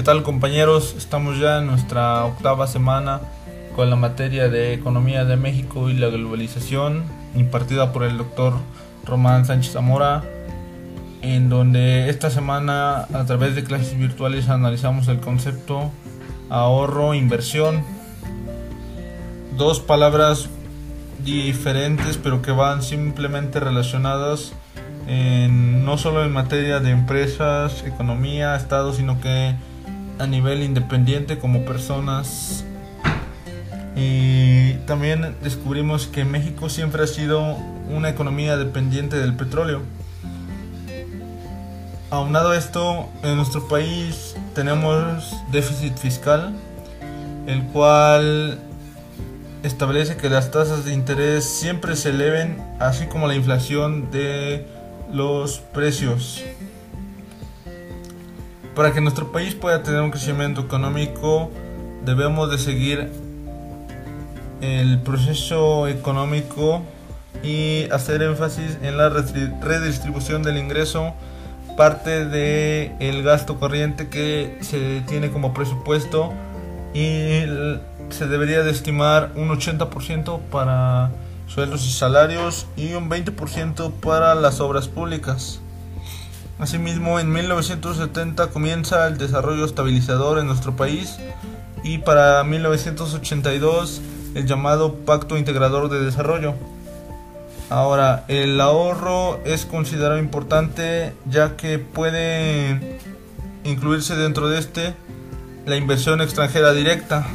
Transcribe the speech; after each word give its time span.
¿Qué 0.00 0.04
tal 0.04 0.22
compañeros? 0.22 0.94
Estamos 0.96 1.38
ya 1.38 1.58
en 1.58 1.66
nuestra 1.66 2.24
octava 2.24 2.66
semana 2.66 3.20
con 3.76 3.90
la 3.90 3.96
materia 3.96 4.48
de 4.48 4.72
Economía 4.72 5.26
de 5.26 5.36
México 5.36 5.90
y 5.90 5.92
la 5.92 6.08
globalización 6.08 7.04
impartida 7.34 7.92
por 7.92 8.04
el 8.04 8.16
doctor 8.16 8.54
Román 9.04 9.44
Sánchez 9.44 9.74
Zamora, 9.74 10.24
en 11.20 11.50
donde 11.50 12.08
esta 12.08 12.30
semana 12.30 13.08
a 13.12 13.26
través 13.26 13.54
de 13.54 13.62
clases 13.62 13.98
virtuales 13.98 14.48
analizamos 14.48 15.06
el 15.08 15.20
concepto 15.20 15.90
ahorro, 16.48 17.12
inversión, 17.12 17.84
dos 19.58 19.80
palabras 19.80 20.48
diferentes 21.22 22.16
pero 22.16 22.40
que 22.40 22.52
van 22.52 22.82
simplemente 22.82 23.60
relacionadas 23.60 24.54
en, 25.06 25.84
no 25.84 25.98
solo 25.98 26.24
en 26.24 26.32
materia 26.32 26.80
de 26.80 26.90
empresas, 26.90 27.84
economía, 27.84 28.56
Estado, 28.56 28.94
sino 28.94 29.20
que 29.20 29.56
a 30.20 30.26
nivel 30.26 30.62
independiente 30.62 31.38
como 31.38 31.64
personas. 31.64 32.64
Y 33.96 34.74
también 34.86 35.34
descubrimos 35.42 36.06
que 36.06 36.24
México 36.24 36.68
siempre 36.68 37.02
ha 37.02 37.06
sido 37.06 37.56
una 37.90 38.08
economía 38.08 38.56
dependiente 38.56 39.16
del 39.16 39.34
petróleo. 39.34 39.82
Aunado 42.10 42.50
a 42.50 42.56
esto, 42.56 43.08
en 43.22 43.36
nuestro 43.36 43.66
país 43.68 44.36
tenemos 44.54 45.34
déficit 45.52 45.96
fiscal, 45.96 46.54
el 47.46 47.62
cual 47.68 48.58
establece 49.62 50.16
que 50.16 50.28
las 50.28 50.50
tasas 50.50 50.84
de 50.84 50.92
interés 50.92 51.44
siempre 51.44 51.96
se 51.96 52.10
eleven, 52.10 52.62
así 52.78 53.06
como 53.06 53.26
la 53.26 53.34
inflación 53.34 54.10
de 54.10 54.66
los 55.12 55.58
precios. 55.58 56.42
Para 58.74 58.92
que 58.92 59.00
nuestro 59.00 59.32
país 59.32 59.54
pueda 59.54 59.82
tener 59.82 60.00
un 60.00 60.10
crecimiento 60.10 60.60
económico, 60.60 61.50
debemos 62.04 62.50
de 62.50 62.58
seguir 62.58 63.10
el 64.60 65.00
proceso 65.00 65.88
económico 65.88 66.82
y 67.42 67.88
hacer 67.90 68.22
énfasis 68.22 68.78
en 68.82 68.96
la 68.96 69.08
redistribución 69.08 70.42
del 70.42 70.58
ingreso, 70.58 71.14
parte 71.76 72.26
del 72.26 72.92
el 73.00 73.22
gasto 73.22 73.58
corriente 73.58 74.08
que 74.08 74.58
se 74.60 75.02
tiene 75.06 75.30
como 75.30 75.54
presupuesto 75.54 76.32
y 76.94 77.42
se 78.10 78.26
debería 78.26 78.62
de 78.62 78.70
estimar 78.70 79.32
un 79.34 79.48
80% 79.48 80.40
para 80.50 81.10
sueldos 81.46 81.86
y 81.86 81.90
salarios 81.90 82.66
y 82.76 82.94
un 82.94 83.08
20% 83.08 83.92
para 84.00 84.34
las 84.34 84.60
obras 84.60 84.88
públicas. 84.88 85.60
Asimismo, 86.60 87.18
en 87.18 87.32
1970 87.32 88.48
comienza 88.48 89.06
el 89.06 89.16
desarrollo 89.16 89.64
estabilizador 89.64 90.38
en 90.38 90.46
nuestro 90.46 90.76
país 90.76 91.16
y 91.82 91.98
para 91.98 92.44
1982 92.44 94.02
el 94.34 94.46
llamado 94.46 94.94
Pacto 94.94 95.38
Integrador 95.38 95.88
de 95.88 96.04
Desarrollo. 96.04 96.54
Ahora, 97.70 98.24
el 98.28 98.60
ahorro 98.60 99.40
es 99.44 99.64
considerado 99.64 100.18
importante 100.18 101.14
ya 101.24 101.56
que 101.56 101.78
puede 101.78 102.98
incluirse 103.64 104.14
dentro 104.16 104.48
de 104.48 104.58
este 104.58 104.94
la 105.64 105.76
inversión 105.76 106.20
extranjera 106.20 106.72
directa, 106.72 107.26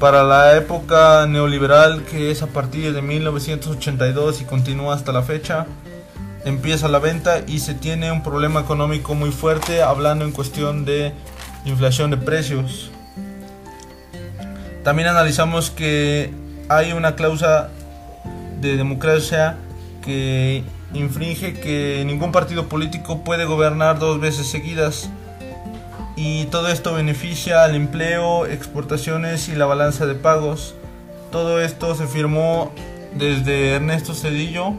para 0.00 0.22
la 0.24 0.56
época 0.56 1.26
neoliberal 1.26 2.04
que 2.04 2.30
es 2.30 2.42
a 2.42 2.46
partir 2.46 2.92
de 2.92 3.02
1982 3.02 4.40
y 4.40 4.44
continúa 4.44 4.94
hasta 4.94 5.12
la 5.12 5.22
fecha, 5.22 5.66
empieza 6.44 6.88
la 6.88 6.98
venta 6.98 7.40
y 7.46 7.58
se 7.60 7.74
tiene 7.74 8.12
un 8.12 8.22
problema 8.22 8.60
económico 8.60 9.14
muy 9.14 9.30
fuerte 9.30 9.82
hablando 9.82 10.24
en 10.24 10.32
cuestión 10.32 10.84
de 10.84 11.12
inflación 11.64 12.10
de 12.10 12.16
precios. 12.18 12.90
También 14.82 15.08
analizamos 15.08 15.70
que 15.70 16.32
hay 16.68 16.92
una 16.92 17.14
cláusula 17.14 17.70
de 18.60 18.76
democracia 18.76 19.56
que 20.02 20.62
infringe 20.92 21.54
que 21.54 22.02
ningún 22.06 22.32
partido 22.32 22.68
político 22.68 23.24
puede 23.24 23.46
gobernar 23.46 23.98
dos 23.98 24.20
veces 24.20 24.46
seguidas 24.46 25.08
y 26.16 26.44
todo 26.46 26.68
esto 26.68 26.94
beneficia 26.94 27.64
al 27.64 27.74
empleo, 27.74 28.46
exportaciones 28.46 29.48
y 29.48 29.56
la 29.56 29.66
balanza 29.66 30.06
de 30.06 30.14
pagos. 30.14 30.74
Todo 31.32 31.60
esto 31.60 31.94
se 31.94 32.06
firmó 32.06 32.70
desde 33.16 33.72
Ernesto 33.72 34.14
Cedillo 34.14 34.74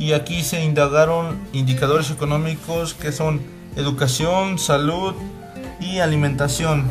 y 0.00 0.14
aquí 0.14 0.42
se 0.42 0.64
indagaron 0.64 1.38
indicadores 1.52 2.10
económicos 2.10 2.94
que 2.94 3.12
son 3.12 3.42
educación, 3.76 4.58
salud 4.58 5.14
y 5.78 5.98
alimentación. 5.98 6.90